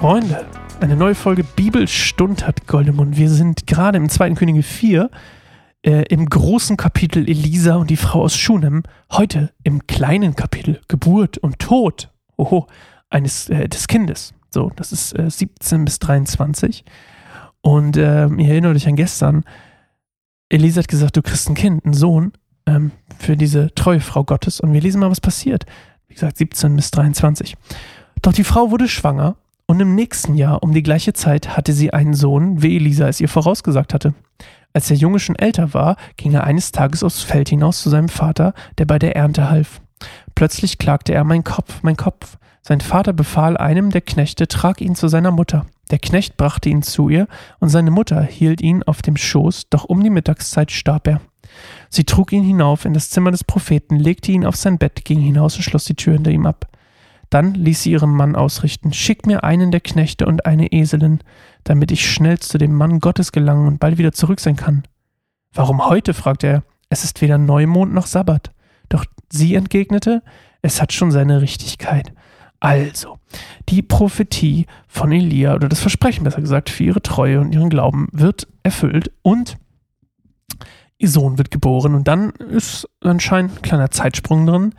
[0.00, 0.46] Freunde,
[0.80, 3.18] eine neue Folge Bibelstund hat Goldemund.
[3.18, 4.30] Wir sind gerade im 2.
[4.30, 5.10] Könige 4
[5.82, 8.82] äh, im großen Kapitel Elisa und die Frau aus Schunem.
[9.12, 12.66] Heute im kleinen Kapitel Geburt und Tod oho,
[13.10, 14.32] eines äh, des Kindes.
[14.48, 16.82] So, das ist äh, 17 bis 23.
[17.60, 19.44] Und äh, ihr erinnert euch an gestern,
[20.48, 22.32] Elisa hat gesagt, du kriegst ein Kind, einen Sohn
[22.64, 24.60] ähm, für diese treue Frau Gottes.
[24.60, 25.66] Und wir lesen mal, was passiert.
[26.08, 27.54] Wie gesagt, 17 bis 23.
[28.22, 29.36] Doch die Frau wurde schwanger
[29.70, 33.20] und im nächsten Jahr um die gleiche Zeit hatte sie einen Sohn, wie Elisa es
[33.20, 34.14] ihr vorausgesagt hatte.
[34.72, 38.08] Als der Junge schon älter war, ging er eines Tages aufs Feld hinaus zu seinem
[38.08, 39.80] Vater, der bei der Ernte half.
[40.34, 42.36] Plötzlich klagte er, mein Kopf, mein Kopf.
[42.62, 45.66] Sein Vater befahl einem der Knechte, trag ihn zu seiner Mutter.
[45.92, 47.28] Der Knecht brachte ihn zu ihr,
[47.60, 51.20] und seine Mutter hielt ihn auf dem Schoß, doch um die Mittagszeit starb er.
[51.90, 55.20] Sie trug ihn hinauf in das Zimmer des Propheten, legte ihn auf sein Bett, ging
[55.20, 56.66] hinaus und schloss die Tür hinter ihm ab.
[57.30, 61.20] Dann ließ sie ihrem Mann ausrichten, schick mir einen der Knechte und eine Eselin,
[61.62, 64.82] damit ich schnell zu dem Mann Gottes gelangen und bald wieder zurück sein kann.
[65.52, 66.12] Warum heute?
[66.12, 66.62] fragte er.
[66.88, 68.50] Es ist weder Neumond noch Sabbat.
[68.88, 70.22] Doch sie entgegnete,
[70.60, 72.12] es hat schon seine Richtigkeit.
[72.58, 73.18] Also,
[73.68, 78.08] die Prophetie von Elia, oder das Versprechen besser gesagt, für ihre Treue und ihren Glauben
[78.12, 79.56] wird erfüllt und
[80.98, 81.94] ihr Sohn wird geboren.
[81.94, 84.74] Und dann ist anscheinend ein kleiner Zeitsprung drin.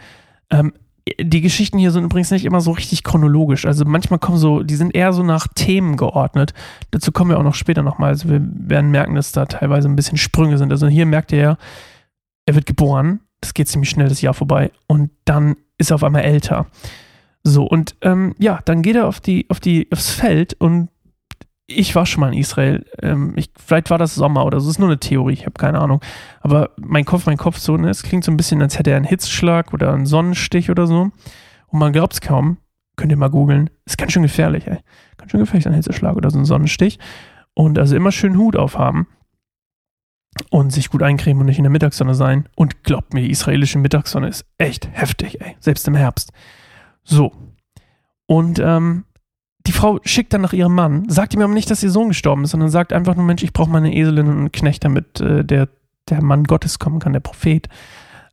[0.52, 0.74] Ähm,
[1.20, 3.66] die Geschichten hier sind übrigens nicht immer so richtig chronologisch.
[3.66, 6.54] Also manchmal kommen so, die sind eher so nach Themen geordnet.
[6.92, 8.10] Dazu kommen wir auch noch später nochmal.
[8.10, 10.72] Also wir werden merken, dass da teilweise ein bisschen Sprünge sind.
[10.72, 11.58] Also hier merkt ihr,
[12.46, 13.22] er wird geboren.
[13.40, 14.72] Das geht ziemlich schnell das Jahr vorbei.
[14.88, 16.68] Und dann ist er auf einmal älter.
[17.44, 20.90] So, und ähm, ja, dann geht er auf die, auf die, aufs Feld und
[21.78, 22.86] ich war schon mal in Israel.
[23.02, 24.68] Ähm, ich, vielleicht war das Sommer oder so.
[24.68, 26.02] Das ist nur eine Theorie, ich habe keine Ahnung.
[26.42, 28.98] Aber mein Kopf, mein Kopf so, ne, es klingt so ein bisschen, als hätte er
[28.98, 31.12] einen Hitzschlag oder einen Sonnenstich oder so.
[31.68, 32.58] Und man glaubt es kaum.
[32.96, 33.70] Könnt ihr mal googeln.
[33.86, 34.80] Ist ganz schön gefährlich, ey.
[35.18, 37.00] Ganz schön gefährlich, ein Hitzeschlag oder so ein Sonnenstich.
[37.54, 39.08] Und also immer schön Hut aufhaben.
[40.50, 42.48] Und sich gut eincremen und nicht in der Mittagssonne sein.
[42.56, 45.56] Und glaubt mir, die israelische Mittagssonne ist echt heftig, ey.
[45.60, 46.32] Selbst im Herbst.
[47.04, 47.32] So.
[48.28, 49.06] Und ähm,
[49.68, 52.44] die Frau schickt dann nach ihrem Mann, sagt ihm aber nicht, dass ihr Sohn gestorben
[52.44, 55.20] ist, sondern sagt einfach nur, Mensch, ich brauche mal eine Eselin und einen Knecht, damit
[55.22, 55.70] äh, der,
[56.10, 57.68] der Mann Gottes kommen kann, der Prophet.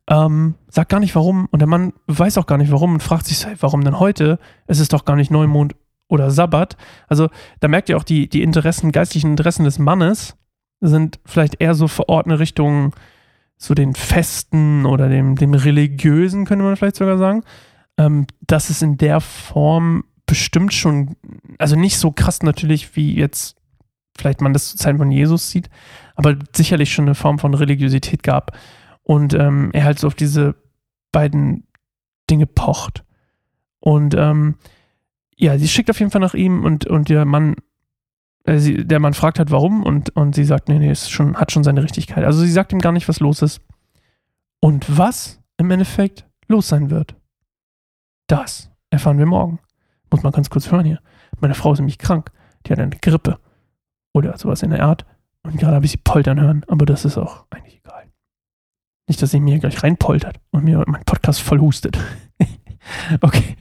[0.07, 3.27] Ähm, sagt gar nicht warum und der Mann weiß auch gar nicht warum und fragt
[3.27, 4.39] sich, warum denn heute?
[4.65, 5.75] Es ist doch gar nicht Neumond
[6.07, 6.77] oder Sabbat.
[7.07, 7.29] Also
[7.59, 10.35] da merkt ihr auch, die, die Interessen, geistlichen Interessen des Mannes
[10.81, 12.95] sind vielleicht eher so verordnete Richtung
[13.57, 17.43] so den Festen oder dem, dem Religiösen, könnte man vielleicht sogar sagen.
[17.97, 21.15] Ähm, dass es in der Form bestimmt schon,
[21.57, 23.57] also nicht so krass natürlich, wie jetzt
[24.15, 25.69] vielleicht man das zu Zeiten von Jesus sieht,
[26.15, 28.55] aber sicherlich schon eine Form von Religiosität gab.
[29.01, 30.55] Und ähm, er halt so auf diese
[31.11, 31.65] beiden
[32.29, 33.03] Dinge pocht.
[33.79, 34.55] Und ähm,
[35.35, 37.55] ja, sie schickt auf jeden Fall nach ihm und, und der Mann,
[38.43, 41.37] äh, sie, der Mann fragt halt warum und, und sie sagt, nee, nee, es schon,
[41.37, 42.23] hat schon seine Richtigkeit.
[42.23, 43.61] Also sie sagt ihm gar nicht, was los ist.
[44.59, 47.15] Und was im Endeffekt los sein wird,
[48.27, 49.59] das erfahren wir morgen.
[50.11, 50.99] Muss man ganz kurz hören hier.
[51.39, 52.31] Meine Frau ist nämlich krank.
[52.65, 53.39] Die hat eine Grippe.
[54.13, 55.05] Oder sowas in der Art.
[55.43, 56.65] Und gerade habe ich sie poltern hören.
[56.67, 58.05] Aber das ist auch eigentlich egal.
[59.07, 61.97] Nicht, dass sie mir gleich reinpoltert und mir meinen Podcast voll hustet.
[63.21, 63.55] okay.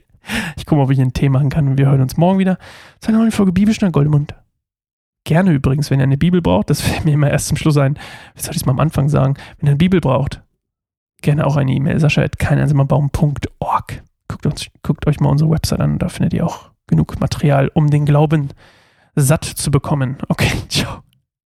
[0.57, 1.69] Ich gucke mal, ob ich ein Thema machen kann.
[1.69, 2.59] Und wir hören uns morgen wieder
[3.01, 4.35] zu einer neuen Folge Bibelschnell Goldemund.
[5.25, 7.99] Gerne übrigens, wenn ihr eine Bibel braucht, das fällt mir immer erst zum Schluss ein.
[8.35, 9.35] Wie soll ich es mal am Anfang sagen?
[9.59, 10.43] Wenn ihr eine Bibel braucht,
[11.23, 12.01] gerne auch eine E-Mail.
[12.01, 16.71] Sascha at keineinsamerbaum.org guckt, uns, guckt euch mal unsere Website an, da findet ihr auch
[16.87, 18.51] genug Material, um den Glauben
[19.15, 20.19] satt zu bekommen.
[20.29, 21.03] Okay, ciao.